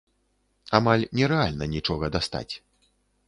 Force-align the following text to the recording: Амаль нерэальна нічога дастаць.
Амаль 0.77 1.05
нерэальна 1.19 1.69
нічога 1.75 2.05
дастаць. 2.15 2.49